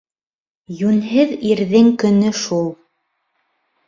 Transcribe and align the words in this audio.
Йүнһеҙ 0.77 1.33
ирҙең 1.49 1.91
көнө 2.05 2.31
шул. 2.39 2.65